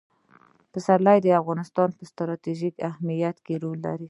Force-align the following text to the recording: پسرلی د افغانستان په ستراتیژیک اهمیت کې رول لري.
پسرلی 0.71 1.17
د 1.21 1.27
افغانستان 1.41 1.89
په 1.97 2.03
ستراتیژیک 2.11 2.75
اهمیت 2.89 3.35
کې 3.45 3.55
رول 3.63 3.77
لري. 3.85 3.99